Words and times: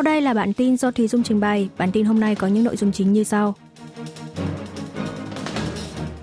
Sau 0.00 0.04
đây 0.04 0.20
là 0.20 0.34
bản 0.34 0.52
tin 0.52 0.76
do 0.76 0.90
Thùy 0.90 1.08
Dung 1.08 1.22
trình 1.22 1.40
bày. 1.40 1.68
Bản 1.78 1.92
tin 1.92 2.04
hôm 2.04 2.20
nay 2.20 2.34
có 2.34 2.46
những 2.46 2.64
nội 2.64 2.76
dung 2.76 2.92
chính 2.92 3.12
như 3.12 3.24
sau. 3.24 3.54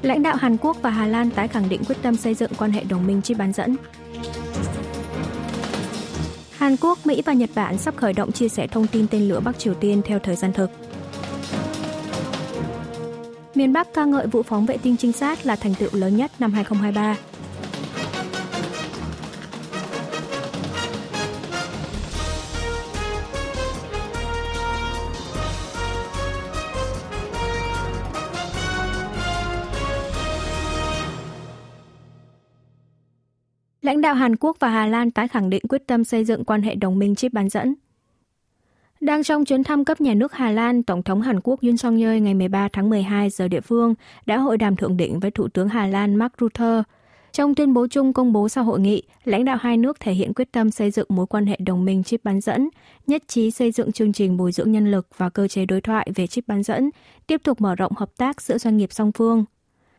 Lãnh 0.01 0.23
đạo 0.23 0.35
Hàn 0.35 0.57
Quốc 0.57 0.78
và 0.81 0.89
Hà 0.89 1.07
Lan 1.07 1.29
tái 1.29 1.47
khẳng 1.47 1.69
định 1.69 1.81
quyết 1.87 1.96
tâm 2.01 2.15
xây 2.15 2.33
dựng 2.33 2.51
quan 2.58 2.71
hệ 2.71 2.83
đồng 2.83 3.08
minh 3.08 3.21
chip 3.21 3.37
bán 3.37 3.53
dẫn. 3.53 3.76
Hàn 6.51 6.78
Quốc, 6.78 7.05
Mỹ 7.05 7.21
và 7.26 7.33
Nhật 7.33 7.49
Bản 7.55 7.78
sắp 7.78 7.96
khởi 7.97 8.13
động 8.13 8.31
chia 8.31 8.49
sẻ 8.49 8.67
thông 8.67 8.87
tin 8.87 9.08
tên 9.08 9.28
lửa 9.28 9.40
Bắc 9.40 9.60
Triều 9.60 9.74
Tiên 9.74 10.01
theo 10.05 10.19
thời 10.19 10.35
gian 10.35 10.53
thực. 10.53 10.71
Miền 13.55 13.73
Bắc 13.73 13.94
ca 13.94 14.05
ngợi 14.05 14.28
vụ 14.28 14.44
phóng 14.44 14.65
vệ 14.65 14.78
tinh 14.78 14.97
trinh 14.97 15.12
sát 15.12 15.46
là 15.46 15.55
thành 15.55 15.73
tựu 15.73 15.89
lớn 15.94 16.17
nhất 16.17 16.31
năm 16.39 16.53
2023. 16.53 17.17
Lãnh 33.87 34.01
đạo 34.01 34.15
Hàn 34.15 34.35
Quốc 34.35 34.57
và 34.59 34.69
Hà 34.69 34.87
Lan 34.87 35.11
tái 35.11 35.27
khẳng 35.27 35.49
định 35.49 35.61
quyết 35.69 35.87
tâm 35.87 36.03
xây 36.03 36.23
dựng 36.23 36.45
quan 36.45 36.61
hệ 36.61 36.75
đồng 36.75 36.99
minh 36.99 37.15
chip 37.15 37.33
bán 37.33 37.49
dẫn. 37.49 37.75
Đang 38.99 39.23
trong 39.23 39.45
chuyến 39.45 39.63
thăm 39.63 39.85
cấp 39.85 40.01
nhà 40.01 40.13
nước 40.13 40.33
Hà 40.33 40.51
Lan, 40.51 40.83
Tổng 40.83 41.03
thống 41.03 41.21
Hàn 41.21 41.39
Quốc 41.43 41.61
Yoon 41.61 41.77
song 41.77 41.97
yeol 41.97 42.19
ngày 42.19 42.33
13 42.33 42.67
tháng 42.73 42.89
12 42.89 43.29
giờ 43.29 43.47
địa 43.47 43.61
phương 43.61 43.93
đã 44.25 44.37
hội 44.37 44.57
đàm 44.57 44.75
thượng 44.75 44.97
đỉnh 44.97 45.19
với 45.19 45.31
Thủ 45.31 45.47
tướng 45.47 45.69
Hà 45.69 45.85
Lan 45.85 46.15
Mark 46.15 46.33
Rutte. 46.39 46.83
Trong 47.31 47.55
tuyên 47.55 47.73
bố 47.73 47.87
chung 47.87 48.13
công 48.13 48.33
bố 48.33 48.49
sau 48.49 48.63
hội 48.63 48.79
nghị, 48.79 49.03
lãnh 49.23 49.45
đạo 49.45 49.57
hai 49.61 49.77
nước 49.77 49.99
thể 49.99 50.13
hiện 50.13 50.33
quyết 50.33 50.51
tâm 50.51 50.71
xây 50.71 50.91
dựng 50.91 51.07
mối 51.09 51.27
quan 51.27 51.45
hệ 51.45 51.57
đồng 51.66 51.85
minh 51.85 52.03
chip 52.03 52.23
bán 52.23 52.41
dẫn, 52.41 52.69
nhất 53.07 53.23
trí 53.27 53.51
xây 53.51 53.72
dựng 53.72 53.91
chương 53.91 54.13
trình 54.13 54.38
bồi 54.38 54.51
dưỡng 54.51 54.72
nhân 54.72 54.91
lực 54.91 55.07
và 55.17 55.29
cơ 55.29 55.47
chế 55.47 55.66
đối 55.66 55.81
thoại 55.81 56.11
về 56.16 56.27
chip 56.27 56.47
bán 56.47 56.63
dẫn, 56.63 56.89
tiếp 57.27 57.41
tục 57.44 57.61
mở 57.61 57.75
rộng 57.75 57.91
hợp 57.95 58.09
tác 58.17 58.41
giữa 58.41 58.57
doanh 58.57 58.77
nghiệp 58.77 58.94
song 58.94 59.11
phương. 59.11 59.45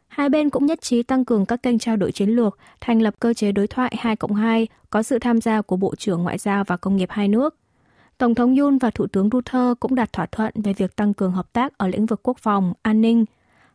Hai 0.09 0.29
bên 0.29 0.51
cũng 0.51 0.67
nhất 0.67 0.81
trí 0.81 1.03
tăng 1.03 1.25
cường 1.25 1.47
các 1.47 1.63
kênh 1.63 1.79
trao 1.79 1.97
đổi 1.97 2.13
chiến 2.13 2.31
lược, 2.31 2.59
thành 2.81 3.03
lập 3.03 3.15
cơ 3.21 3.35
chế 3.35 3.53
đối 3.53 3.67
thoại 3.67 3.95
2 3.99 4.17
cộng 4.17 4.35
2 4.35 4.67
có 4.91 5.03
sự 5.03 5.19
tham 5.19 5.41
gia 5.41 5.63
của 5.63 5.77
Bộ 5.77 5.95
trưởng 5.97 6.23
Ngoại 6.23 6.39
giao 6.39 6.65
và 6.65 6.77
Công 6.77 6.97
nghiệp 6.97 7.09
hai 7.11 7.29
nước. 7.29 7.57
Tổng 8.19 8.35
thống 8.35 8.57
Yun 8.57 8.79
và 8.79 8.91
Thủ 8.91 9.07
tướng 9.07 9.29
Rutte 9.33 9.59
cũng 9.81 9.95
đạt 9.95 10.13
thỏa 10.13 10.27
thuận 10.27 10.55
về 10.57 10.73
việc 10.73 10.97
tăng 10.97 11.15
cường 11.15 11.33
hợp 11.33 11.53
tác 11.53 11.79
ở 11.79 11.89
lĩnh 11.89 12.07
vực 12.07 12.21
quốc 12.23 12.39
phòng, 12.39 12.73
an 12.83 13.01
ninh. 13.01 13.25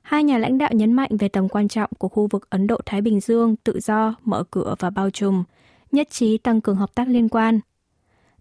Hai 0.02 0.23
nhà 0.23 0.38
lãnh 0.38 0.58
đạo 0.58 0.70
nhấn 0.73 0.94
mạnh 0.94 1.11
về 1.20 1.28
tầm 1.28 1.50
quan 1.50 1.67
trọng 1.67 1.89
của 1.98 2.08
khu 2.08 2.28
vực 2.28 2.50
Ấn 2.50 2.67
Độ-Thái 2.67 3.02
Bình 3.02 3.20
Dương 3.20 3.56
tự 3.56 3.80
do, 3.80 4.16
mở 4.23 4.44
cửa 4.52 4.76
và 4.80 4.89
bao 4.89 5.09
trùm, 5.09 5.44
nhất 5.92 6.09
trí 6.09 6.38
tăng 6.38 6.61
cường 6.61 6.76
hợp 6.76 6.95
tác 6.95 7.08
liên 7.08 7.30
quan– 7.30 7.59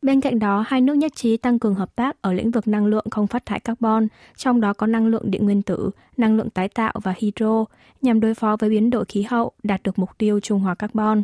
Bên 0.03 0.20
cạnh 0.20 0.39
đó, 0.39 0.64
hai 0.67 0.81
nước 0.81 0.95
nhất 0.95 1.12
trí 1.14 1.36
tăng 1.36 1.58
cường 1.58 1.75
hợp 1.75 1.97
tác 1.97 2.22
ở 2.22 2.33
lĩnh 2.33 2.50
vực 2.50 2.69
năng 2.69 2.86
lượng 2.86 3.06
không 3.11 3.27
phát 3.27 3.47
thải 3.47 3.61
carbon, 3.61 4.08
trong 4.36 4.61
đó 4.61 4.72
có 4.72 4.86
năng 4.86 5.06
lượng 5.06 5.31
điện 5.31 5.45
nguyên 5.45 5.62
tử, 5.62 5.91
năng 6.17 6.36
lượng 6.36 6.50
tái 6.50 6.69
tạo 6.69 6.95
và 7.03 7.14
hydro, 7.19 7.64
nhằm 8.03 8.20
đối 8.20 8.34
phó 8.34 8.56
với 8.56 8.70
biến 8.70 8.91
đổi 8.91 9.05
khí 9.05 9.23
hậu, 9.23 9.53
đạt 9.62 9.83
được 9.83 9.98
mục 9.98 10.11
tiêu 10.19 10.41
trung 10.41 10.61
hòa 10.61 10.75
carbon. 10.75 11.23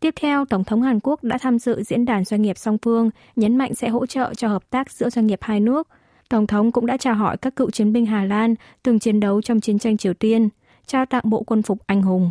Tiếp 0.00 0.14
theo, 0.20 0.44
Tổng 0.44 0.64
thống 0.64 0.82
Hàn 0.82 1.00
Quốc 1.00 1.24
đã 1.24 1.38
tham 1.38 1.58
dự 1.58 1.82
diễn 1.82 2.04
đàn 2.04 2.24
doanh 2.24 2.42
nghiệp 2.42 2.58
song 2.58 2.78
phương, 2.82 3.10
nhấn 3.36 3.56
mạnh 3.56 3.74
sẽ 3.74 3.88
hỗ 3.88 4.06
trợ 4.06 4.34
cho 4.34 4.48
hợp 4.48 4.70
tác 4.70 4.90
giữa 4.90 5.10
doanh 5.10 5.26
nghiệp 5.26 5.38
hai 5.42 5.60
nước. 5.60 5.88
Tổng 6.28 6.46
thống 6.46 6.72
cũng 6.72 6.86
đã 6.86 6.96
chào 6.96 7.14
hỏi 7.14 7.36
các 7.36 7.56
cựu 7.56 7.70
chiến 7.70 7.92
binh 7.92 8.06
Hà 8.06 8.24
Lan 8.24 8.54
từng 8.82 8.98
chiến 8.98 9.20
đấu 9.20 9.42
trong 9.42 9.60
chiến 9.60 9.78
tranh 9.78 9.96
Triều 9.96 10.14
Tiên, 10.14 10.48
trao 10.86 11.06
tặng 11.06 11.22
bộ 11.24 11.42
quân 11.42 11.62
phục 11.62 11.78
anh 11.86 12.02
hùng. 12.02 12.30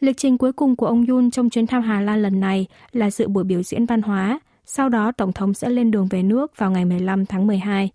Lịch 0.00 0.16
trình 0.16 0.38
cuối 0.38 0.52
cùng 0.52 0.76
của 0.76 0.86
ông 0.86 1.06
Yun 1.06 1.30
trong 1.30 1.50
chuyến 1.50 1.66
thăm 1.66 1.82
Hà 1.82 2.00
Lan 2.00 2.22
lần 2.22 2.40
này 2.40 2.66
là 2.92 3.10
dự 3.10 3.28
buổi 3.28 3.44
biểu 3.44 3.62
diễn 3.62 3.86
văn 3.86 4.02
hóa, 4.02 4.40
sau 4.64 4.88
đó 4.88 5.12
Tổng 5.12 5.32
thống 5.32 5.54
sẽ 5.54 5.70
lên 5.70 5.90
đường 5.90 6.06
về 6.06 6.22
nước 6.22 6.56
vào 6.56 6.70
ngày 6.70 6.84
15 6.84 7.26
tháng 7.26 7.46
12. 7.46 7.90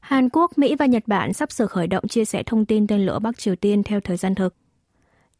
Hàn 0.00 0.28
Quốc, 0.28 0.58
Mỹ 0.58 0.74
và 0.78 0.86
Nhật 0.86 1.02
Bản 1.06 1.32
sắp 1.32 1.52
sửa 1.52 1.66
khởi 1.66 1.86
động 1.86 2.08
chia 2.08 2.24
sẻ 2.24 2.42
thông 2.42 2.64
tin 2.66 2.86
tên 2.86 3.06
lửa 3.06 3.18
Bắc 3.18 3.38
Triều 3.38 3.56
Tiên 3.56 3.82
theo 3.82 4.00
thời 4.00 4.16
gian 4.16 4.34
thực. 4.34 4.54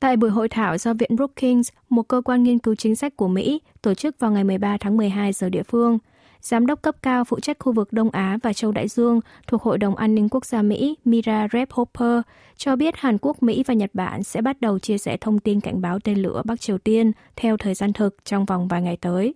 Tại 0.01 0.17
buổi 0.17 0.31
hội 0.31 0.49
thảo 0.49 0.79
do 0.79 0.95
Viện 0.95 1.17
Brookings, 1.17 1.69
một 1.89 2.09
cơ 2.09 2.23
quan 2.25 2.43
nghiên 2.43 2.59
cứu 2.59 2.75
chính 2.75 2.97
sách 2.97 3.17
của 3.17 3.29
Mỹ, 3.29 3.61
tổ 3.83 3.95
chức 3.95 4.19
vào 4.19 4.31
ngày 4.31 4.45
13 4.45 4.77
tháng 4.81 4.97
12 4.97 5.33
giờ 5.33 5.49
địa 5.49 5.63
phương, 5.63 5.99
Giám 6.41 6.67
đốc 6.67 6.83
cấp 6.83 6.97
cao 7.03 7.25
phụ 7.25 7.41
trách 7.41 7.59
khu 7.59 7.73
vực 7.73 7.93
Đông 7.93 8.11
Á 8.11 8.39
và 8.43 8.53
Châu 8.53 8.73
Đại 8.73 8.89
Dương 8.89 9.21
thuộc 9.47 9.63
Hội 9.63 9.79
đồng 9.79 9.97
An 9.97 10.15
ninh 10.15 10.29
Quốc 10.29 10.47
gia 10.47 10.63
Mỹ 10.63 10.97
Mira 11.05 11.49
Rep 11.53 11.71
Hopper 11.71 12.21
cho 12.57 12.77
biết 12.77 12.97
Hàn 12.97 13.19
Quốc, 13.19 13.43
Mỹ 13.43 13.65
và 13.67 13.75
Nhật 13.75 13.91
Bản 13.95 14.23
sẽ 14.23 14.43
bắt 14.43 14.61
đầu 14.61 14.79
chia 14.79 14.99
sẻ 14.99 15.17
thông 15.21 15.39
tin 15.39 15.61
cảnh 15.61 15.81
báo 15.81 15.99
tên 15.99 16.19
lửa 16.19 16.43
Bắc 16.45 16.61
Triều 16.61 16.79
Tiên 16.79 17.13
theo 17.37 17.57
thời 17.57 17.75
gian 17.75 17.93
thực 17.93 18.17
trong 18.25 18.45
vòng 18.45 18.69
vài 18.69 18.83
ngày 18.83 18.97
tới. 18.97 19.35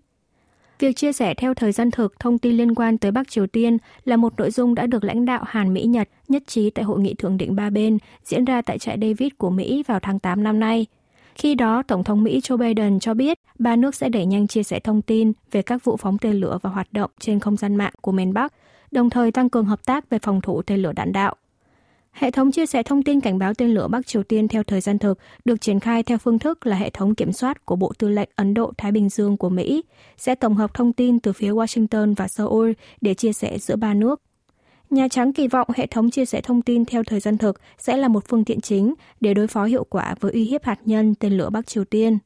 Việc 0.79 0.97
chia 0.97 1.13
sẻ 1.13 1.35
theo 1.35 1.55
thời 1.55 1.73
gian 1.73 1.91
thực 1.91 2.21
thông 2.21 2.39
tin 2.39 2.57
liên 2.57 2.75
quan 2.75 2.99
tới 2.99 3.11
Bắc 3.11 3.29
Triều 3.29 3.47
Tiên 3.47 3.79
là 4.05 4.17
một 4.17 4.33
nội 4.37 4.51
dung 4.51 4.75
đã 4.75 4.87
được 4.87 5.05
lãnh 5.05 5.25
đạo 5.25 5.43
Hàn 5.47 5.75
Mỹ 5.75 5.83
Nhật 5.83 6.09
nhất 6.29 6.43
trí 6.47 6.71
tại 6.71 6.85
hội 6.85 7.01
nghị 7.01 7.15
thượng 7.15 7.37
đỉnh 7.37 7.57
ba 7.57 7.71
bên 7.71 7.99
diễn 8.25 8.45
ra 8.45 8.63
tại 8.63 8.79
trại 8.79 8.99
David 9.01 9.29
của 9.39 9.51
Mỹ 9.51 9.83
vào 9.87 10.01
tháng 10.01 10.19
8 10.19 10.43
năm 10.43 10.61
nay– 10.61 10.87
khi 11.35 11.55
đó, 11.55 11.83
Tổng 11.83 12.05
thống 12.05 12.23
Mỹ 12.23 12.41
Joe 12.41 12.57
Biden 12.57 13.01
cho 13.01 13.15
biết 13.15 13.39
ba 13.59 13.77
nước 13.77 13.95
sẽ 13.95 14.09
đẩy 14.09 14.27
nhanh 14.27 14.47
chia 14.47 14.63
sẻ 14.63 14.81
thông 14.81 15.03
tin 15.03 15.33
về 15.51 15.63
các 15.63 15.85
vụ 15.85 15.97
phóng 15.97 16.19
tên 16.19 16.37
lửa 16.37 16.59
và 16.63 16.71
hoạt 16.71 16.93
động 16.93 17.11
trên 17.21 17.41
không 17.41 17.57
gian 17.57 17.77
mạng 17.77 17.93
của 18.01 18.13
miền 18.13 18.33
Bắc, 18.33 18.53
đồng 18.91 19.11
thời 19.11 19.33
tăng 19.33 19.51
cường 19.51 19.65
hợp 19.65 19.87
tác 19.87 20.11
về 20.11 20.19
phòng 20.19 20.41
thủ 20.41 20.63
tên 20.63 20.83
lửa 20.83 20.93
đạn 20.93 21.13
đạo. 21.13 21.35
Hệ 22.13 22.31
thống 22.31 22.53
chia 22.53 22.67
sẻ 22.67 22.83
thông 22.83 23.03
tin 23.03 23.21
cảnh 23.21 23.39
báo 23.39 23.55
tên 23.55 23.75
lửa 23.75 23.89
Bắc 23.89 24.07
Triều 24.07 24.23
Tiên 24.23 24.49
theo 24.49 24.63
thời 24.63 24.81
gian 24.81 24.99
thực 24.99 25.19
được 25.45 25.61
triển 25.61 25.81
khai 25.81 26.03
theo 26.03 26.19
phương 26.19 26.39
thức 26.39 26.67
là 26.67 26.77
hệ 26.77 26.91
thống 26.91 27.15
kiểm 27.15 27.33
soát 27.33 27.67
của 27.67 27.77
Bộ 27.77 27.93
Tư 27.99 28.09
lệnh 28.09 28.29
Ấn 28.37 28.55
Độ-Thái 28.55 28.93
Bình 28.93 29.09
Dương 29.09 29.37
của 29.37 29.49
Mỹ, 29.49 29.85
sẽ 30.17 30.35
tổng 30.35 30.55
hợp 30.55 30.75
thông 30.75 30.93
tin 30.93 31.21
từ 31.21 31.33
phía 31.33 31.51
Washington 31.51 32.15
và 32.15 32.29
Seoul 32.29 32.73
để 33.01 33.15
chia 33.15 33.33
sẻ 33.33 33.59
giữa 33.59 33.77
ba 33.77 33.95
nước 33.95 34.21
Nhà 34.95 35.09
Trắng 35.09 35.33
kỳ 35.33 35.49
vọng 35.49 35.69
hệ 35.75 35.87
thống 35.87 36.11
chia 36.11 36.25
sẻ 36.25 36.41
thông 36.41 36.63
tin 36.63 36.85
theo 36.85 37.03
thời 37.05 37.21
gian 37.21 37.39
thực 37.39 37.61
sẽ 37.79 37.97
là 37.97 38.09
một 38.09 38.25
phương 38.29 38.45
tiện 38.45 38.61
chính 38.61 38.95
để 39.21 39.35
đối 39.35 39.47
phó 39.47 39.65
hiệu 39.65 39.85
quả 39.85 40.15
với 40.21 40.33
uy 40.33 40.45
hiếp 40.45 40.65
hạt 40.65 40.79
nhân 40.85 41.15
tên 41.15 41.33
lửa 41.33 41.51
Bắc 41.51 41.67
Triều 41.67 41.85
Tiên. 41.85 42.19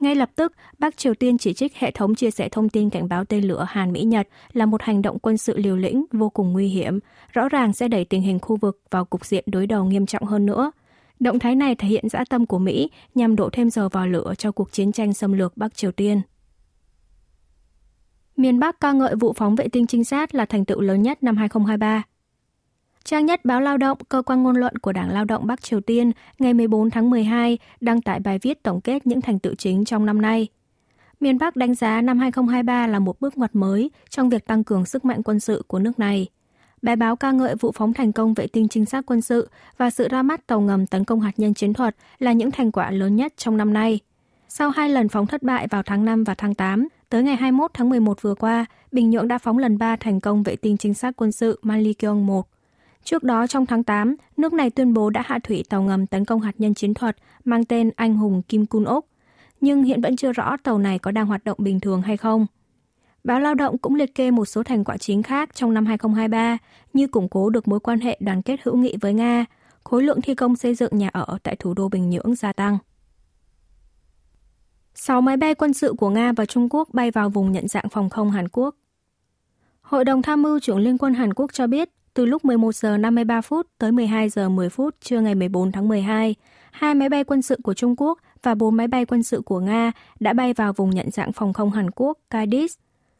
Ngay 0.00 0.14
lập 0.14 0.30
tức, 0.36 0.52
Bắc 0.78 0.96
Triều 0.96 1.14
Tiên 1.14 1.38
chỉ 1.38 1.52
trích 1.52 1.76
hệ 1.76 1.90
thống 1.90 2.14
chia 2.14 2.30
sẻ 2.30 2.48
thông 2.48 2.68
tin 2.68 2.90
cảnh 2.90 3.08
báo 3.08 3.24
tên 3.24 3.44
lửa 3.44 3.66
Hàn 3.68 3.92
Mỹ-Nhật 3.92 4.28
là 4.52 4.66
một 4.66 4.82
hành 4.82 5.02
động 5.02 5.18
quân 5.18 5.36
sự 5.36 5.56
liều 5.56 5.76
lĩnh 5.76 6.04
vô 6.12 6.30
cùng 6.30 6.52
nguy 6.52 6.68
hiểm, 6.68 6.98
rõ 7.32 7.48
ràng 7.48 7.72
sẽ 7.72 7.88
đẩy 7.88 8.04
tình 8.04 8.22
hình 8.22 8.38
khu 8.38 8.56
vực 8.56 8.80
vào 8.90 9.04
cục 9.04 9.26
diện 9.26 9.44
đối 9.46 9.66
đầu 9.66 9.84
nghiêm 9.84 10.06
trọng 10.06 10.24
hơn 10.24 10.46
nữa. 10.46 10.70
Động 11.20 11.38
thái 11.38 11.54
này 11.54 11.74
thể 11.74 11.88
hiện 11.88 12.08
dã 12.08 12.24
tâm 12.30 12.46
của 12.46 12.58
Mỹ 12.58 12.90
nhằm 13.14 13.36
đổ 13.36 13.48
thêm 13.52 13.70
dầu 13.70 13.88
vào 13.88 14.06
lửa 14.06 14.34
cho 14.38 14.52
cuộc 14.52 14.72
chiến 14.72 14.92
tranh 14.92 15.14
xâm 15.14 15.32
lược 15.32 15.56
Bắc 15.56 15.74
Triều 15.74 15.92
Tiên. 15.92 16.20
Miền 18.40 18.58
Bắc 18.58 18.80
ca 18.80 18.92
ngợi 18.92 19.14
vụ 19.14 19.32
phóng 19.32 19.54
vệ 19.54 19.68
tinh 19.68 19.86
trinh 19.86 20.04
sát 20.04 20.34
là 20.34 20.44
thành 20.44 20.64
tựu 20.64 20.80
lớn 20.80 21.02
nhất 21.02 21.22
năm 21.22 21.36
2023. 21.36 22.02
Trang 23.04 23.26
nhất 23.26 23.44
báo 23.44 23.60
Lao 23.60 23.78
động, 23.78 23.98
cơ 24.08 24.22
quan 24.22 24.42
ngôn 24.42 24.56
luận 24.56 24.78
của 24.78 24.92
Đảng 24.92 25.10
Lao 25.10 25.24
động 25.24 25.46
Bắc 25.46 25.62
Triều 25.62 25.80
Tiên 25.80 26.12
ngày 26.38 26.54
14 26.54 26.90
tháng 26.90 27.10
12 27.10 27.58
đăng 27.80 28.00
tải 28.00 28.20
bài 28.20 28.38
viết 28.42 28.62
tổng 28.62 28.80
kết 28.80 29.06
những 29.06 29.20
thành 29.20 29.38
tựu 29.38 29.54
chính 29.54 29.84
trong 29.84 30.06
năm 30.06 30.22
nay. 30.22 30.48
Miền 31.20 31.38
Bắc 31.38 31.56
đánh 31.56 31.74
giá 31.74 32.00
năm 32.00 32.18
2023 32.18 32.86
là 32.86 32.98
một 32.98 33.20
bước 33.20 33.38
ngoặt 33.38 33.54
mới 33.54 33.90
trong 34.10 34.28
việc 34.28 34.46
tăng 34.46 34.64
cường 34.64 34.84
sức 34.84 35.04
mạnh 35.04 35.22
quân 35.22 35.40
sự 35.40 35.62
của 35.66 35.78
nước 35.78 35.98
này. 35.98 36.26
Bài 36.82 36.96
báo 36.96 37.16
ca 37.16 37.30
ngợi 37.32 37.54
vụ 37.54 37.72
phóng 37.72 37.92
thành 37.92 38.12
công 38.12 38.34
vệ 38.34 38.46
tinh 38.46 38.68
trinh 38.68 38.86
sát 38.86 39.06
quân 39.06 39.20
sự 39.20 39.48
và 39.76 39.90
sự 39.90 40.08
ra 40.08 40.22
mắt 40.22 40.46
tàu 40.46 40.60
ngầm 40.60 40.86
tấn 40.86 41.04
công 41.04 41.20
hạt 41.20 41.32
nhân 41.36 41.54
chiến 41.54 41.72
thuật 41.72 41.96
là 42.18 42.32
những 42.32 42.50
thành 42.50 42.72
quả 42.72 42.90
lớn 42.90 43.16
nhất 43.16 43.32
trong 43.36 43.56
năm 43.56 43.72
nay. 43.72 44.00
Sau 44.48 44.70
hai 44.70 44.88
lần 44.88 45.08
phóng 45.08 45.26
thất 45.26 45.42
bại 45.42 45.66
vào 45.70 45.82
tháng 45.82 46.04
5 46.04 46.24
và 46.24 46.34
tháng 46.34 46.54
8, 46.54 46.88
Tới 47.10 47.22
ngày 47.22 47.36
21 47.36 47.70
tháng 47.74 47.88
11 47.88 48.22
vừa 48.22 48.34
qua, 48.34 48.66
Bình 48.92 49.10
Nhưỡng 49.10 49.28
đã 49.28 49.38
phóng 49.38 49.58
lần 49.58 49.78
3 49.78 49.96
thành 49.96 50.20
công 50.20 50.42
vệ 50.42 50.56
tinh 50.56 50.76
trinh 50.76 50.94
sát 50.94 51.16
quân 51.16 51.32
sự 51.32 51.58
Malikyong 51.62 52.26
1. 52.26 52.48
Trước 53.04 53.22
đó 53.22 53.46
trong 53.46 53.66
tháng 53.66 53.84
8, 53.84 54.16
nước 54.36 54.52
này 54.52 54.70
tuyên 54.70 54.94
bố 54.94 55.10
đã 55.10 55.22
hạ 55.26 55.38
thủy 55.42 55.64
tàu 55.68 55.82
ngầm 55.82 56.06
tấn 56.06 56.24
công 56.24 56.40
hạt 56.40 56.52
nhân 56.58 56.74
chiến 56.74 56.94
thuật 56.94 57.16
mang 57.44 57.64
tên 57.64 57.90
Anh 57.96 58.16
hùng 58.16 58.42
Kim 58.42 58.66
Kun 58.66 58.84
úc 58.84 59.06
nhưng 59.60 59.82
hiện 59.82 60.00
vẫn 60.00 60.16
chưa 60.16 60.32
rõ 60.32 60.56
tàu 60.62 60.78
này 60.78 60.98
có 60.98 61.10
đang 61.10 61.26
hoạt 61.26 61.44
động 61.44 61.58
bình 61.60 61.80
thường 61.80 62.02
hay 62.02 62.16
không. 62.16 62.46
Báo 63.24 63.40
Lao 63.40 63.54
động 63.54 63.78
cũng 63.78 63.94
liệt 63.94 64.14
kê 64.14 64.30
một 64.30 64.44
số 64.44 64.62
thành 64.62 64.84
quả 64.84 64.96
chính 64.96 65.22
khác 65.22 65.54
trong 65.54 65.74
năm 65.74 65.86
2023 65.86 66.58
như 66.92 67.06
củng 67.06 67.28
cố 67.28 67.50
được 67.50 67.68
mối 67.68 67.80
quan 67.80 68.00
hệ 68.00 68.18
đoàn 68.20 68.42
kết 68.42 68.60
hữu 68.62 68.76
nghị 68.76 68.96
với 69.00 69.14
Nga, 69.14 69.44
khối 69.84 70.02
lượng 70.02 70.20
thi 70.20 70.34
công 70.34 70.56
xây 70.56 70.74
dựng 70.74 70.98
nhà 70.98 71.08
ở 71.12 71.38
tại 71.42 71.56
thủ 71.56 71.74
đô 71.74 71.88
Bình 71.88 72.10
Nhưỡng 72.10 72.34
gia 72.34 72.52
tăng. 72.52 72.78
6 74.94 75.20
máy 75.20 75.36
bay 75.36 75.54
quân 75.54 75.72
sự 75.72 75.94
của 75.98 76.08
Nga 76.10 76.32
và 76.32 76.46
Trung 76.46 76.68
Quốc 76.70 76.88
bay 76.92 77.10
vào 77.10 77.28
vùng 77.28 77.52
nhận 77.52 77.68
dạng 77.68 77.88
phòng 77.88 78.10
không 78.10 78.30
Hàn 78.30 78.48
Quốc. 78.48 78.74
Hội 79.80 80.04
đồng 80.04 80.22
tham 80.22 80.42
mưu 80.42 80.60
trưởng 80.60 80.78
Liên 80.78 80.98
quân 80.98 81.14
Hàn 81.14 81.34
Quốc 81.34 81.52
cho 81.52 81.66
biết, 81.66 81.90
từ 82.14 82.26
lúc 82.26 82.44
11 82.44 82.74
giờ 82.74 82.96
53 82.96 83.40
phút 83.40 83.66
tới 83.78 83.92
12 83.92 84.28
giờ 84.28 84.48
10 84.48 84.68
phút 84.68 84.94
trưa 85.00 85.20
ngày 85.20 85.34
14 85.34 85.72
tháng 85.72 85.88
12, 85.88 86.34
hai 86.70 86.94
máy 86.94 87.08
bay 87.08 87.24
quân 87.24 87.42
sự 87.42 87.58
của 87.62 87.74
Trung 87.74 87.94
Quốc 87.96 88.18
và 88.42 88.54
bốn 88.54 88.76
máy 88.76 88.88
bay 88.88 89.04
quân 89.04 89.22
sự 89.22 89.40
của 89.40 89.60
Nga 89.60 89.92
đã 90.20 90.32
bay 90.32 90.52
vào 90.52 90.72
vùng 90.72 90.90
nhận 90.90 91.10
dạng 91.10 91.32
phòng 91.32 91.52
không 91.52 91.70
Hàn 91.70 91.90
Quốc, 91.90 92.18
Kaidis. 92.30 92.74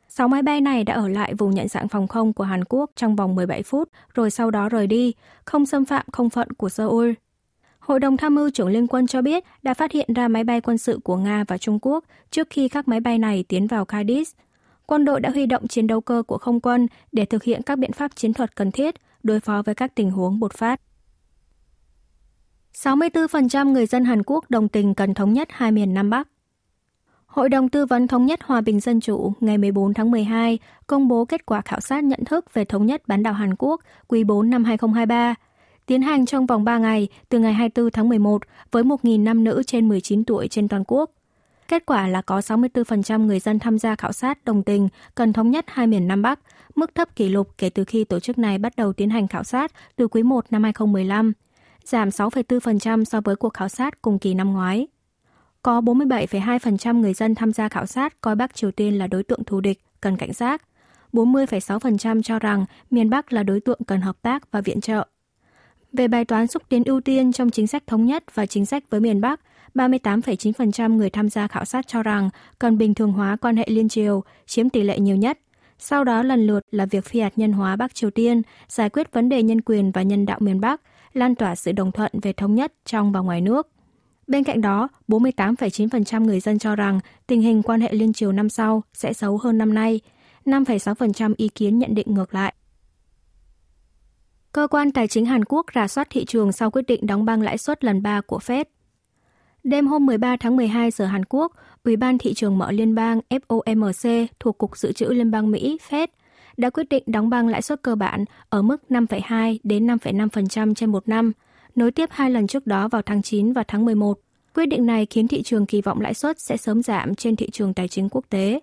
Sáu 0.09 0.29
máy 0.29 0.43
bay 0.43 0.61
này 0.61 0.85
đã 0.85 0.95
ở 0.95 1.09
lại 1.09 1.35
vùng 1.35 1.51
nhận 1.51 1.69
dạng 1.69 1.89
phòng 1.89 2.09
không 2.09 2.33
của 2.33 2.45
Hàn 2.45 2.65
Quốc 2.65 2.91
trong 2.97 3.17
vòng 3.17 3.35
17 3.35 3.63
phút, 3.63 3.89
rồi 4.15 4.31
sau 4.31 4.51
đó 4.51 4.69
rời 4.69 4.87
đi, 4.87 5.15
không 5.45 5.67
xâm 5.67 5.85
phạm 5.85 6.07
không 6.13 6.31
phận 6.31 6.53
của 6.53 6.69
Seoul. 6.69 7.13
Hội 7.91 8.01
đồng 8.01 8.17
tham 8.17 8.35
mưu 8.35 8.51
trưởng 8.51 8.69
Liên 8.69 8.87
quân 8.87 9.07
cho 9.07 9.23
biết 9.23 9.45
đã 9.63 9.75
phát 9.75 9.93
hiện 9.93 10.15
ra 10.15 10.29
máy 10.29 10.45
bay 10.45 10.61
quân 10.61 10.79
sự 10.79 11.01
của 11.05 11.17
Nga 11.17 11.45
và 11.49 11.59
Trung 11.59 11.79
Quốc 11.83 12.05
trước 12.31 12.47
khi 12.51 12.69
các 12.69 12.89
máy 12.89 13.01
bay 13.01 13.19
này 13.19 13.45
tiến 13.49 13.67
vào 13.67 13.85
Cadiz. 13.85 14.25
quân 14.87 15.05
đội 15.05 15.21
đã 15.21 15.31
huy 15.31 15.47
động 15.47 15.69
chiến 15.69 15.87
đấu 15.87 16.01
cơ 16.01 16.23
của 16.27 16.39
không 16.39 16.61
quân 16.61 16.87
để 17.13 17.25
thực 17.25 17.43
hiện 17.43 17.63
các 17.63 17.79
biện 17.79 17.93
pháp 17.93 18.17
chiến 18.17 18.33
thuật 18.33 18.57
cần 18.57 18.73
thiết 18.73 18.95
đối 19.23 19.41
phó 19.41 19.63
với 19.67 19.75
các 19.75 19.95
tình 19.95 20.11
huống 20.11 20.41
bột 20.41 20.53
phát. 20.53 20.81
64% 22.75 23.73
người 23.73 23.87
dân 23.87 24.05
Hàn 24.05 24.23
Quốc 24.23 24.51
đồng 24.51 24.69
tình 24.69 24.95
cần 24.95 25.15
thống 25.15 25.33
nhất 25.33 25.49
hai 25.51 25.73
miền 25.73 25.95
Nam 25.95 26.11
Bắc. 26.11 26.29
Hội 27.27 27.49
đồng 27.49 27.69
Tư 27.69 27.87
vấn 27.87 28.07
Thống 28.07 28.27
nhất 28.27 28.41
Hòa 28.43 28.61
bình 28.61 28.81
Dân 28.81 29.01
chủ 29.01 29.33
ngày 29.41 29.59
14 29.59 29.95
tháng 29.95 30.11
12 30.11 30.59
công 30.87 31.09
bố 31.09 31.25
kết 31.25 31.47
quả 31.47 31.61
khảo 31.61 31.81
sát 31.81 32.05
nhận 32.05 32.25
thức 32.25 32.55
về 32.55 32.65
thống 32.65 32.87
nhất 32.87 33.03
bán 33.07 33.23
đảo 33.23 33.35
Hàn 33.35 33.55
Quốc 33.59 33.81
quý 34.09 34.25
4 34.25 34.51
năm 34.51 34.65
2023, 34.65 35.35
tiến 35.91 36.03
hành 36.03 36.27
trong 36.27 36.47
vòng 36.47 36.65
3 36.65 36.79
ngày 36.79 37.09
từ 37.29 37.39
ngày 37.39 37.53
24 37.53 37.91
tháng 37.91 38.09
11 38.09 38.43
với 38.71 38.83
1.000 38.83 39.23
nam 39.23 39.45
nữ 39.45 39.63
trên 39.67 39.89
19 39.89 40.25
tuổi 40.25 40.49
trên 40.49 40.69
toàn 40.69 40.85
quốc. 40.87 41.11
Kết 41.69 41.87
quả 41.87 42.07
là 42.09 42.23
có 42.23 42.39
64% 42.39 43.27
người 43.27 43.41
dân 43.41 43.59
tham 43.59 43.79
gia 43.79 43.97
khảo 43.97 44.13
sát 44.13 44.45
đồng 44.45 44.63
tình 44.63 44.89
cần 45.15 45.33
thống 45.33 45.51
nhất 45.51 45.65
hai 45.69 45.87
miền 45.87 46.09
Nam 46.09 46.23
Bắc, 46.23 46.41
mức 46.75 46.95
thấp 46.95 47.17
kỷ 47.17 47.29
lục 47.29 47.49
kể 47.59 47.71
từ 47.71 47.85
khi 47.85 48.05
tổ 48.05 48.21
chức 48.21 48.39
này 48.39 48.59
bắt 48.59 48.77
đầu 48.77 48.93
tiến 48.93 49.11
hành 49.11 49.29
khảo 49.29 49.45
sát 49.45 49.73
từ 49.97 50.09
quý 50.09 50.23
1 50.23 50.45
năm 50.51 50.63
2015, 50.63 51.33
giảm 51.85 52.09
6,4% 52.09 53.05
so 53.05 53.21
với 53.21 53.37
cuộc 53.37 53.55
khảo 53.55 53.69
sát 53.69 54.03
cùng 54.03 54.19
kỳ 54.19 54.35
năm 54.35 54.53
ngoái. 54.53 54.87
Có 55.63 55.81
47,2% 55.81 57.01
người 57.01 57.15
dân 57.15 57.35
tham 57.35 57.53
gia 57.53 57.69
khảo 57.69 57.87
sát 57.87 58.21
coi 58.21 58.35
Bắc 58.35 58.55
Triều 58.55 58.71
Tiên 58.71 58.99
là 58.99 59.07
đối 59.07 59.23
tượng 59.23 59.45
thù 59.45 59.61
địch, 59.61 59.81
cần 60.01 60.17
cảnh 60.17 60.33
giác. 60.33 60.63
40,6% 61.13 62.23
cho 62.23 62.39
rằng 62.39 62.65
miền 62.91 63.11
Bắc 63.11 63.33
là 63.33 63.43
đối 63.43 63.61
tượng 63.61 63.81
cần 63.87 64.01
hợp 64.01 64.17
tác 64.23 64.53
và 64.53 64.61
viện 64.61 64.81
trợ. 64.81 65.07
Về 65.93 66.09
bài 66.09 66.25
toán 66.25 66.47
xúc 66.47 66.63
tiến 66.69 66.85
ưu 66.85 67.01
tiên 67.01 67.33
trong 67.33 67.51
chính 67.51 67.67
sách 67.67 67.87
thống 67.87 68.07
nhất 68.07 68.25
và 68.35 68.47
chính 68.47 68.67
sách 68.67 68.85
với 68.91 69.01
miền 69.01 69.21
Bắc, 69.21 69.41
38,9% 69.75 70.97
người 70.97 71.11
tham 71.11 71.29
gia 71.29 71.47
khảo 71.47 71.65
sát 71.65 71.89
cho 71.89 72.03
rằng 72.03 72.31
cần 72.59 72.79
bình 72.79 72.95
thường 72.95 73.13
hóa 73.13 73.37
quan 73.41 73.57
hệ 73.57 73.65
liên 73.69 73.89
triều, 73.89 74.23
chiếm 74.47 74.71
tỷ 74.71 74.83
lệ 74.83 74.99
nhiều 74.99 75.17
nhất. 75.17 75.39
Sau 75.79 76.05
đó 76.05 76.23
lần 76.23 76.47
lượt 76.47 76.61
là 76.71 76.87
việc 76.87 77.05
phi 77.05 77.21
hạt 77.21 77.33
nhân 77.37 77.53
hóa 77.53 77.77
Bắc 77.77 77.95
Triều 77.95 78.11
Tiên, 78.11 78.43
giải 78.69 78.91
quyết 78.91 79.13
vấn 79.13 79.29
đề 79.29 79.43
nhân 79.43 79.61
quyền 79.61 79.91
và 79.91 80.03
nhân 80.03 80.27
đạo 80.27 80.39
miền 80.41 80.61
Bắc, 80.61 80.81
lan 81.13 81.35
tỏa 81.35 81.55
sự 81.55 81.73
đồng 81.73 81.93
thuận 81.93 82.13
về 82.23 82.33
thống 82.33 82.55
nhất 82.55 82.73
trong 82.85 83.13
và 83.13 83.21
ngoài 83.21 83.41
nước. 83.41 83.69
Bên 84.27 84.45
cạnh 84.45 84.61
đó, 84.61 84.89
48,9% 85.09 86.25
người 86.25 86.41
dân 86.41 86.59
cho 86.59 86.77
rằng 86.77 87.01
tình 87.27 87.43
hình 87.43 87.63
quan 87.63 87.81
hệ 87.81 87.93
liên 87.93 88.13
triều 88.13 88.33
năm 88.33 88.49
sau 88.49 88.83
sẽ 88.93 89.13
xấu 89.13 89.39
hơn 89.39 89.59
năm 89.59 89.75
nay, 89.75 90.01
5,6% 90.45 91.35
ý 91.37 91.49
kiến 91.49 91.79
nhận 91.79 91.95
định 91.95 92.15
ngược 92.15 92.35
lại. 92.35 92.55
Cơ 94.53 94.67
quan 94.67 94.93
Tài 94.93 95.09
chính 95.09 95.27
Hàn 95.27 95.45
Quốc 95.45 95.67
rà 95.75 95.89
soát 95.89 96.07
thị 96.11 96.25
trường 96.25 96.53
sau 96.53 96.71
quyết 96.71 96.87
định 96.87 97.07
đóng 97.07 97.25
băng 97.25 97.43
lãi 97.43 97.59
suất 97.59 97.85
lần 97.85 98.03
3 98.03 98.21
của 98.21 98.39
Fed. 98.39 98.65
Đêm 99.65 99.87
hôm 99.87 100.07
13 100.07 100.37
tháng 100.37 100.57
12 100.57 100.91
giờ 100.91 101.07
Hàn 101.07 101.25
Quốc, 101.25 101.53
Ủy 101.85 101.97
ban 101.97 102.19
Thị 102.19 102.35
trường 102.35 102.59
Mở 102.59 102.73
Liên 102.73 102.95
bang 102.95 103.21
FOMC 103.31 104.27
thuộc 104.41 104.59
Cục 104.59 104.79
Dự 104.79 104.93
trữ 104.93 105.07
Liên 105.07 105.31
bang 105.31 105.51
Mỹ 105.51 105.79
Fed 105.89 106.07
đã 106.57 106.71
quyết 106.71 106.89
định 106.89 107.03
đóng 107.07 107.31
băng 107.31 107.49
lãi 107.49 107.63
suất 107.63 107.83
cơ 107.83 107.95
bản 107.95 108.25
ở 108.49 108.63
mức 108.63 108.83
5,2 108.89 109.59
đến 109.63 109.87
5,5% 109.87 110.75
trên 110.75 110.91
một 110.91 111.09
năm, 111.09 111.33
nối 111.75 111.91
tiếp 111.91 112.09
hai 112.13 112.31
lần 112.31 112.47
trước 112.47 112.67
đó 112.67 112.89
vào 112.89 113.03
tháng 113.03 113.23
9 113.23 113.53
và 113.53 113.65
tháng 113.69 113.85
11. 113.85 114.19
Quyết 114.55 114.67
định 114.67 114.87
này 114.87 115.07
khiến 115.11 115.29
thị 115.29 115.43
trường 115.43 115.67
kỳ 115.67 115.83
vọng 115.83 116.01
lãi 116.01 116.15
suất 116.15 116.41
sẽ 116.41 116.57
sớm 116.57 116.83
giảm 116.83 117.15
trên 117.15 117.37
thị 117.37 117.51
trường 117.51 117.75
tài 117.75 117.89
chính 117.89 118.09
quốc 118.09 118.25
tế. 118.31 118.61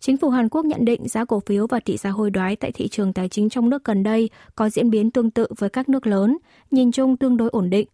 Chính 0.00 0.16
phủ 0.16 0.30
Hàn 0.30 0.48
Quốc 0.48 0.64
nhận 0.64 0.84
định 0.84 1.08
giá 1.08 1.24
cổ 1.24 1.40
phiếu 1.40 1.66
và 1.66 1.80
tỷ 1.80 1.96
giá 1.96 2.10
hối 2.10 2.30
đoái 2.30 2.56
tại 2.56 2.72
thị 2.72 2.88
trường 2.88 3.12
tài 3.12 3.28
chính 3.28 3.48
trong 3.48 3.70
nước 3.70 3.84
gần 3.84 4.02
đây 4.02 4.30
có 4.56 4.68
diễn 4.68 4.90
biến 4.90 5.10
tương 5.10 5.30
tự 5.30 5.46
với 5.58 5.70
các 5.70 5.88
nước 5.88 6.06
lớn, 6.06 6.38
nhìn 6.70 6.92
chung 6.92 7.16
tương 7.16 7.36
đối 7.36 7.48
ổn 7.48 7.70
định. 7.70 7.88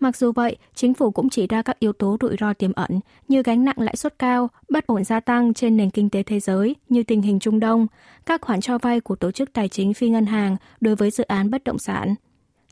Mặc 0.00 0.16
dù 0.16 0.32
vậy, 0.32 0.56
chính 0.74 0.94
phủ 0.94 1.10
cũng 1.10 1.30
chỉ 1.30 1.46
ra 1.46 1.62
các 1.62 1.78
yếu 1.78 1.92
tố 1.92 2.16
rủi 2.20 2.36
ro 2.40 2.52
tiềm 2.52 2.72
ẩn 2.72 3.00
như 3.28 3.42
gánh 3.42 3.64
nặng 3.64 3.78
lãi 3.78 3.96
suất 3.96 4.18
cao, 4.18 4.48
bất 4.68 4.86
ổn 4.86 5.04
gia 5.04 5.20
tăng 5.20 5.54
trên 5.54 5.76
nền 5.76 5.90
kinh 5.90 6.10
tế 6.10 6.22
thế 6.22 6.40
giới 6.40 6.76
như 6.88 7.02
tình 7.02 7.22
hình 7.22 7.38
Trung 7.38 7.60
Đông, 7.60 7.86
các 8.26 8.40
khoản 8.40 8.60
cho 8.60 8.78
vay 8.78 9.00
của 9.00 9.16
tổ 9.16 9.30
chức 9.30 9.52
tài 9.52 9.68
chính 9.68 9.94
phi 9.94 10.08
ngân 10.08 10.26
hàng 10.26 10.56
đối 10.80 10.96
với 10.96 11.10
dự 11.10 11.24
án 11.24 11.50
bất 11.50 11.64
động 11.64 11.78
sản. 11.78 12.14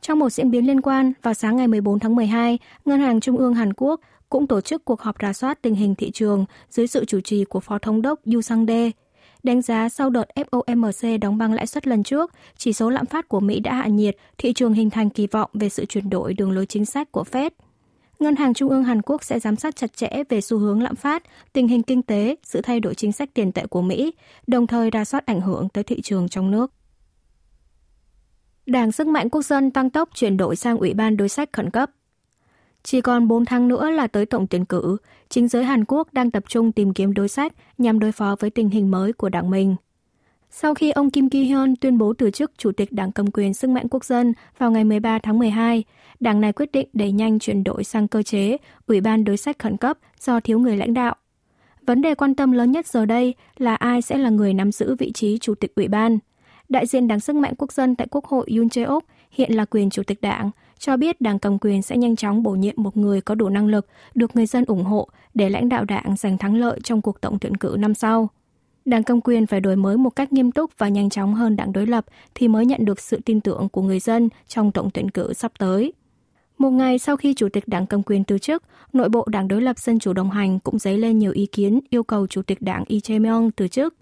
Trong 0.01 0.19
một 0.19 0.31
diễn 0.31 0.51
biến 0.51 0.67
liên 0.67 0.81
quan, 0.81 1.13
vào 1.23 1.35
sáng 1.35 1.57
ngày 1.57 1.69
14 1.69 1.99
tháng 1.99 2.17
12, 2.17 2.59
Ngân 2.85 3.01
hàng 3.01 3.21
Trung 3.21 3.37
ương 3.37 3.55
Hàn 3.55 3.73
Quốc 3.73 4.01
cũng 4.33 4.47
tổ 4.47 4.61
chức 4.61 4.85
cuộc 4.85 5.01
họp 5.01 5.17
rà 5.23 5.33
soát 5.33 5.63
tình 5.63 5.75
hình 5.75 5.95
thị 5.95 6.11
trường 6.11 6.45
dưới 6.71 6.87
sự 6.87 7.05
chủ 7.05 7.21
trì 7.21 7.45
của 7.45 7.61
Phó 7.61 7.79
Thống 7.79 8.03
đốc 8.03 8.21
Yu 8.25 8.41
Sang-dae. 8.41 8.91
Đánh 9.43 9.63
giá 9.63 9.89
sau 9.89 10.11
đợt 10.11 10.25
FOMC 10.35 11.19
đóng 11.19 11.39
băng 11.39 11.53
lãi 11.53 11.67
suất 11.67 11.87
lần 11.87 12.03
trước, 12.03 12.31
chỉ 12.57 12.73
số 12.73 12.91
lạm 12.91 13.07
phát 13.07 13.29
của 13.29 13.41
Mỹ 13.41 13.61
đã 13.61 13.75
hạ 13.75 13.87
nhiệt, 13.87 14.17
thị 14.39 14.53
trường 14.53 14.73
hình 14.73 14.91
thành 14.91 15.11
kỳ 15.11 15.27
vọng 15.27 15.51
về 15.55 15.69
sự 15.69 15.85
chuyển 15.85 16.11
đổi 16.11 16.35
đường 16.35 16.53
lối 16.53 16.67
chính 16.67 16.85
sách 16.85 17.13
của 17.13 17.25
Fed. 17.33 17.51
Ngân 18.19 18.37
hàng 18.37 18.55
Trung 18.55 18.71
ương 18.71 18.85
Hàn 18.85 19.03
Quốc 19.03 19.25
sẽ 19.25 19.39
giám 19.39 19.57
sát 19.57 19.77
chặt 19.77 19.97
chẽ 19.97 20.23
về 20.29 20.41
xu 20.41 20.59
hướng 20.59 20.83
lạm 20.83 20.97
phát, 20.97 21.23
tình 21.53 21.69
hình 21.69 21.83
kinh 21.83 22.03
tế, 22.03 22.37
sự 22.43 22.61
thay 22.61 22.81
đổi 22.81 22.95
chính 22.95 23.13
sách 23.13 23.35
tiền 23.35 23.53
tệ 23.53 23.67
của 23.67 23.83
Mỹ, 23.83 24.13
đồng 24.47 24.67
thời 24.67 24.91
ra 24.91 25.05
soát 25.05 25.27
ảnh 25.27 25.41
hưởng 25.41 25.69
tới 25.69 25.85
thị 25.85 26.01
trường 26.01 26.29
trong 26.29 26.51
nước. 26.51 26.73
Đảng 28.67 28.93
Sức 28.93 29.07
mạnh 29.07 29.31
Quốc 29.31 29.43
dân 29.43 29.71
tăng 29.71 29.91
tốc 29.91 30.09
chuyển 30.15 30.37
đổi 30.37 30.57
sang 30.57 30.79
Ủy 30.79 30.95
ban 30.95 31.17
đối 31.17 31.29
sách 31.29 31.53
khẩn 31.53 31.71
cấp. 31.71 31.91
Chỉ 32.85 33.01
còn 33.01 33.29
4 33.29 33.45
tháng 33.45 33.69
nữa 33.69 33.91
là 33.91 34.07
tới 34.07 34.27
tổng 34.27 34.47
tuyển 34.47 34.65
cử, 34.65 34.97
chính 35.29 35.49
giới 35.49 35.65
Hàn 35.65 35.85
Quốc 35.85 36.13
đang 36.13 36.31
tập 36.31 36.45
trung 36.49 36.73
tìm 36.73 36.95
kiếm 36.95 37.15
đối 37.15 37.29
sách 37.29 37.53
nhằm 37.79 37.99
đối 37.99 38.13
phó 38.13 38.37
với 38.41 38.51
tình 38.51 38.71
hình 38.71 38.91
mới 38.91 39.13
của 39.13 39.29
đảng 39.29 39.51
mình. 39.51 39.77
Sau 40.51 40.75
khi 40.75 40.91
ông 40.91 41.11
Kim 41.11 41.29
Ki-hyun 41.29 41.75
tuyên 41.81 41.99
bố 41.99 42.13
từ 42.19 42.31
chức 42.31 42.53
Chủ 42.59 42.73
tịch 42.73 42.93
Đảng 42.93 43.13
Cầm 43.13 43.31
quyền 43.31 43.55
Sức 43.55 43.71
mạnh 43.71 43.89
Quốc 43.91 44.05
dân 44.05 44.33
vào 44.59 44.71
ngày 44.71 44.85
13 44.85 45.19
tháng 45.19 45.39
12, 45.39 45.85
đảng 46.21 46.41
này 46.41 46.53
quyết 46.53 46.73
định 46.73 46.89
đẩy 46.93 47.13
nhanh 47.13 47.39
chuyển 47.39 47.65
đổi 47.65 47.85
sang 47.85 48.09
cơ 48.09 48.23
chế 48.23 48.57
Ủy 48.87 49.01
ban 49.01 49.25
đối 49.25 49.37
sách 49.37 49.59
khẩn 49.59 49.77
cấp 49.77 49.99
do 50.21 50.41
thiếu 50.41 50.59
người 50.59 50.77
lãnh 50.77 50.95
đạo. 50.95 51.15
Vấn 51.87 52.03
đề 52.03 52.15
quan 52.15 52.35
tâm 52.35 52.53
lớn 52.53 52.73
nhất 52.73 52.87
giờ 52.87 53.07
đây 53.07 53.35
là 53.59 53.75
ai 53.75 54.03
sẽ 54.03 54.19
là 54.19 54.31
người 54.31 54.55
nắm 54.55 54.73
giữ 54.73 54.95
vị 54.99 55.13
trí 55.13 55.39
Chủ 55.39 55.55
tịch 55.55 55.75
Ủy 55.75 55.89
ban. 55.89 56.19
Đại 56.69 56.87
diện 56.87 57.09
Đảng 57.09 57.21
Sức 57.21 57.37
mạnh 57.37 57.55
Quốc 57.59 57.73
dân 57.73 57.97
tại 57.97 58.07
Quốc 58.11 58.25
hội 58.25 58.47
Yoon 58.57 58.67
Jae-ok 58.67 59.01
hiện 59.31 59.53
là 59.53 59.65
quyền 59.65 59.91
Chủ 59.91 60.03
tịch 60.03 60.21
Đảng, 60.21 60.51
cho 60.83 60.97
biết 60.97 61.21
đảng 61.21 61.39
cầm 61.39 61.59
quyền 61.59 61.83
sẽ 61.83 61.97
nhanh 61.97 62.17
chóng 62.17 62.43
bổ 62.43 62.51
nhiệm 62.51 62.75
một 62.77 62.97
người 62.97 63.21
có 63.21 63.35
đủ 63.35 63.49
năng 63.49 63.67
lực, 63.67 63.87
được 64.15 64.37
người 64.37 64.47
dân 64.47 64.65
ủng 64.65 64.85
hộ 64.85 65.09
để 65.35 65.51
lãnh 65.51 65.69
đạo 65.69 65.85
đảng 65.85 66.17
giành 66.17 66.39
thắng 66.39 66.57
lợi 66.57 66.81
trong 66.85 67.03
cuộc 67.03 67.21
tổng 67.21 67.39
tuyển 67.39 67.57
cử 67.57 67.77
năm 67.79 67.95
sau. 67.95 68.29
Đảng 68.85 69.03
cầm 69.03 69.21
quyền 69.21 69.47
phải 69.47 69.61
đổi 69.61 69.77
mới 69.77 69.97
một 69.97 70.11
cách 70.11 70.33
nghiêm 70.33 70.53
túc 70.53 70.71
và 70.79 70.89
nhanh 70.89 71.11
chóng 71.11 71.35
hơn 71.35 71.57
đảng 71.57 71.73
đối 71.73 71.87
lập 71.87 72.05
thì 72.35 72.49
mới 72.49 72.67
nhận 72.67 72.85
được 72.85 73.01
sự 73.01 73.21
tin 73.25 73.41
tưởng 73.41 73.69
của 73.69 73.83
người 73.83 74.01
dân 74.01 74.29
trong 74.49 74.73
tổng 74.73 74.91
tuyển 74.95 75.11
cử 75.11 75.33
sắp 75.33 75.53
tới. 75.59 75.93
Một 76.59 76.71
ngày 76.71 76.99
sau 76.99 77.17
khi 77.17 77.35
Chủ 77.35 77.49
tịch 77.49 77.69
Đảng 77.69 77.87
cầm 77.87 78.03
quyền 78.03 78.25
từ 78.25 78.39
chức, 78.39 78.63
nội 78.93 79.09
bộ 79.09 79.27
Đảng 79.31 79.49
đối 79.49 79.63
lập 79.63 79.79
Dân 79.79 79.99
chủ 79.99 80.13
đồng 80.13 80.31
hành 80.31 80.59
cũng 80.59 80.79
dấy 80.79 80.99
lên 80.99 81.19
nhiều 81.19 81.33
ý 81.33 81.47
kiến 81.47 81.81
yêu 81.91 82.03
cầu 82.03 82.27
Chủ 82.27 82.43
tịch 82.43 82.63
Đảng 82.63 82.85
Lee 82.89 82.99
Jae-myung 82.99 83.51
từ 83.57 83.69
chức. 83.69 83.95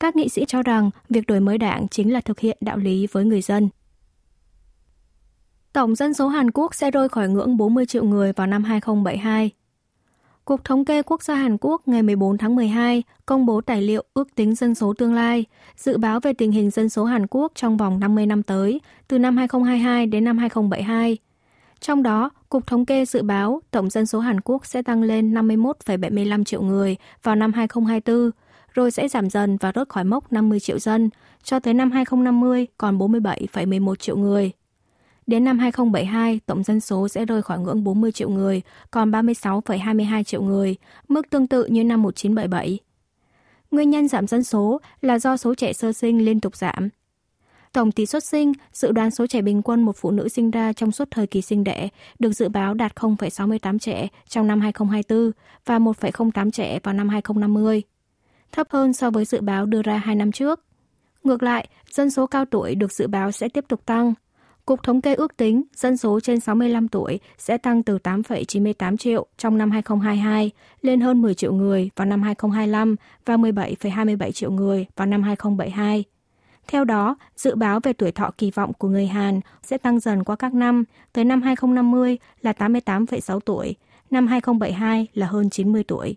Các 0.00 0.16
nghị 0.16 0.28
sĩ 0.28 0.44
cho 0.48 0.62
rằng 0.62 0.90
việc 1.08 1.26
đổi 1.26 1.40
mới 1.40 1.58
đảng 1.58 1.88
chính 1.88 2.12
là 2.12 2.20
thực 2.20 2.40
hiện 2.40 2.56
đạo 2.60 2.76
lý 2.76 3.06
với 3.12 3.24
người 3.24 3.42
dân. 3.42 3.68
Tổng 5.72 5.94
dân 5.94 6.14
số 6.14 6.28
Hàn 6.28 6.50
Quốc 6.50 6.74
sẽ 6.74 6.90
rơi 6.90 7.08
khỏi 7.08 7.28
ngưỡng 7.28 7.56
40 7.56 7.86
triệu 7.86 8.04
người 8.04 8.32
vào 8.32 8.46
năm 8.46 8.64
2072. 8.64 9.50
Cục 10.44 10.64
Thống 10.64 10.84
kê 10.84 11.02
Quốc 11.02 11.22
gia 11.22 11.34
Hàn 11.34 11.56
Quốc 11.60 11.82
ngày 11.88 12.02
14 12.02 12.38
tháng 12.38 12.56
12 12.56 13.02
công 13.26 13.46
bố 13.46 13.60
tài 13.60 13.82
liệu 13.82 14.02
ước 14.14 14.34
tính 14.34 14.54
dân 14.54 14.74
số 14.74 14.94
tương 14.98 15.14
lai, 15.14 15.44
dự 15.76 15.98
báo 15.98 16.20
về 16.20 16.32
tình 16.32 16.52
hình 16.52 16.70
dân 16.70 16.88
số 16.88 17.04
Hàn 17.04 17.26
Quốc 17.26 17.52
trong 17.54 17.76
vòng 17.76 18.00
50 18.00 18.26
năm 18.26 18.42
tới, 18.42 18.80
từ 19.08 19.18
năm 19.18 19.36
2022 19.36 20.06
đến 20.06 20.24
năm 20.24 20.38
2072. 20.38 21.18
Trong 21.80 22.02
đó, 22.02 22.30
Cục 22.48 22.66
Thống 22.66 22.84
kê 22.84 23.04
dự 23.04 23.22
báo 23.22 23.62
tổng 23.70 23.90
dân 23.90 24.06
số 24.06 24.20
Hàn 24.20 24.40
Quốc 24.40 24.66
sẽ 24.66 24.82
tăng 24.82 25.02
lên 25.02 25.34
51,75 25.34 26.44
triệu 26.44 26.62
người 26.62 26.96
vào 27.22 27.36
năm 27.36 27.52
2024, 27.52 28.30
rồi 28.74 28.90
sẽ 28.90 29.08
giảm 29.08 29.30
dần 29.30 29.56
và 29.56 29.72
rớt 29.74 29.88
khỏi 29.88 30.04
mốc 30.04 30.32
50 30.32 30.60
triệu 30.60 30.78
dân, 30.78 31.10
cho 31.42 31.60
tới 31.60 31.74
năm 31.74 31.90
2050 31.90 32.66
còn 32.78 32.98
47,11 32.98 33.94
triệu 33.94 34.16
người. 34.16 34.52
Đến 35.26 35.44
năm 35.44 35.58
2072, 35.58 36.40
tổng 36.46 36.62
dân 36.62 36.80
số 36.80 37.08
sẽ 37.08 37.24
rơi 37.24 37.42
khỏi 37.42 37.58
ngưỡng 37.58 37.84
40 37.84 38.12
triệu 38.12 38.30
người, 38.30 38.62
còn 38.90 39.10
36,22 39.10 40.22
triệu 40.22 40.42
người, 40.42 40.76
mức 41.08 41.30
tương 41.30 41.46
tự 41.46 41.64
như 41.64 41.84
năm 41.84 42.02
1977. 42.02 42.78
Nguyên 43.70 43.90
nhân 43.90 44.08
giảm 44.08 44.26
dân 44.26 44.44
số 44.44 44.80
là 45.00 45.18
do 45.18 45.36
số 45.36 45.54
trẻ 45.54 45.72
sơ 45.72 45.92
sinh 45.92 46.24
liên 46.24 46.40
tục 46.40 46.56
giảm. 46.56 46.88
Tổng 47.72 47.92
tỷ 47.92 48.06
suất 48.06 48.24
sinh, 48.24 48.52
dự 48.72 48.92
đoán 48.92 49.10
số 49.10 49.26
trẻ 49.26 49.42
bình 49.42 49.62
quân 49.62 49.82
một 49.82 49.96
phụ 49.96 50.10
nữ 50.10 50.28
sinh 50.28 50.50
ra 50.50 50.72
trong 50.72 50.92
suốt 50.92 51.08
thời 51.10 51.26
kỳ 51.26 51.42
sinh 51.42 51.64
đẻ, 51.64 51.88
được 52.18 52.32
dự 52.32 52.48
báo 52.48 52.74
đạt 52.74 52.94
0,68 52.96 53.78
trẻ 53.78 54.08
trong 54.28 54.46
năm 54.46 54.60
2024 54.60 55.32
và 55.66 55.78
1,08 55.78 56.50
trẻ 56.50 56.78
vào 56.82 56.94
năm 56.94 57.08
2050, 57.08 57.82
thấp 58.52 58.66
hơn 58.70 58.92
so 58.92 59.10
với 59.10 59.24
dự 59.24 59.40
báo 59.40 59.66
đưa 59.66 59.82
ra 59.82 59.96
hai 59.96 60.14
năm 60.14 60.32
trước. 60.32 60.60
Ngược 61.24 61.42
lại, 61.42 61.68
dân 61.90 62.10
số 62.10 62.26
cao 62.26 62.44
tuổi 62.44 62.74
được 62.74 62.92
dự 62.92 63.06
báo 63.06 63.32
sẽ 63.32 63.48
tiếp 63.48 63.64
tục 63.68 63.86
tăng, 63.86 64.14
Cục 64.72 64.82
Thống 64.82 65.00
kê 65.00 65.14
ước 65.14 65.36
tính 65.36 65.62
dân 65.76 65.96
số 65.96 66.20
trên 66.20 66.40
65 66.40 66.88
tuổi 66.88 67.20
sẽ 67.38 67.58
tăng 67.58 67.82
từ 67.82 67.98
8,98 67.98 68.96
triệu 68.96 69.26
trong 69.38 69.58
năm 69.58 69.70
2022 69.70 70.50
lên 70.82 71.00
hơn 71.00 71.22
10 71.22 71.34
triệu 71.34 71.52
người 71.52 71.90
vào 71.96 72.06
năm 72.06 72.22
2025 72.22 72.96
và 73.24 73.36
17,27 73.36 74.30
triệu 74.30 74.50
người 74.50 74.86
vào 74.96 75.06
năm 75.06 75.22
2072. 75.22 76.04
Theo 76.66 76.84
đó, 76.84 77.16
dự 77.36 77.54
báo 77.54 77.80
về 77.80 77.92
tuổi 77.92 78.12
thọ 78.12 78.30
kỳ 78.38 78.50
vọng 78.50 78.72
của 78.72 78.88
người 78.88 79.06
Hàn 79.06 79.40
sẽ 79.62 79.78
tăng 79.78 80.00
dần 80.00 80.24
qua 80.24 80.36
các 80.36 80.54
năm, 80.54 80.84
tới 81.12 81.24
năm 81.24 81.42
2050 81.42 82.18
là 82.42 82.52
88,6 82.52 83.40
tuổi, 83.40 83.74
năm 84.10 84.26
2072 84.26 85.06
là 85.14 85.26
hơn 85.26 85.50
90 85.50 85.84
tuổi. 85.84 86.16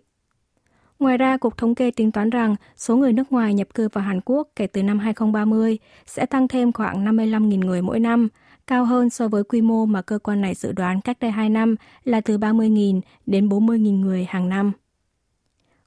Ngoài 0.98 1.18
ra, 1.18 1.36
Cục 1.36 1.56
Thống 1.56 1.74
kê 1.74 1.90
tính 1.90 2.12
toán 2.12 2.30
rằng 2.30 2.56
số 2.76 2.96
người 2.96 3.12
nước 3.12 3.32
ngoài 3.32 3.54
nhập 3.54 3.68
cư 3.74 3.88
vào 3.88 4.04
Hàn 4.04 4.20
Quốc 4.24 4.48
kể 4.56 4.66
từ 4.66 4.82
năm 4.82 4.98
2030 4.98 5.78
sẽ 6.06 6.26
tăng 6.26 6.48
thêm 6.48 6.72
khoảng 6.72 7.04
55.000 7.04 7.58
người 7.58 7.82
mỗi 7.82 8.00
năm, 8.00 8.28
cao 8.66 8.84
hơn 8.84 9.10
so 9.10 9.28
với 9.28 9.44
quy 9.44 9.62
mô 9.62 9.86
mà 9.86 10.02
cơ 10.02 10.18
quan 10.18 10.40
này 10.40 10.54
dự 10.54 10.72
đoán 10.72 11.00
cách 11.00 11.16
đây 11.20 11.30
2 11.30 11.48
năm 11.48 11.74
là 12.04 12.20
từ 12.20 12.38
30.000 12.38 13.00
đến 13.26 13.48
40.000 13.48 14.00
người 14.00 14.24
hàng 14.24 14.48
năm. 14.48 14.72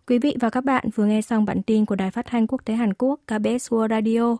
Quý 0.07 0.19
vị 0.19 0.35
và 0.39 0.49
các 0.49 0.63
bạn 0.63 0.89
vừa 0.95 1.05
nghe 1.05 1.21
xong 1.21 1.45
bản 1.45 1.63
tin 1.63 1.85
của 1.85 1.95
Đài 1.95 2.11
Phát 2.11 2.25
thanh 2.25 2.47
Quốc 2.47 2.61
tế 2.65 2.73
Hàn 2.73 2.93
Quốc 2.93 3.19
KBS 3.27 3.73
World 3.73 3.89
Radio. 3.89 4.37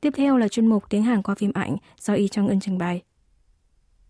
Tiếp 0.00 0.12
theo 0.16 0.38
là 0.38 0.48
chuyên 0.48 0.66
mục 0.66 0.84
tiếng 0.90 1.02
Hàn 1.02 1.22
qua 1.22 1.34
phim 1.34 1.52
ảnh 1.54 1.76
do 2.00 2.14
Y 2.14 2.28
Trong 2.28 2.48
Ân 2.48 2.60
trình 2.60 2.78
bày. 2.78 3.02